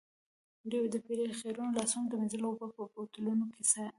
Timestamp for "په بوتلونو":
2.75-3.45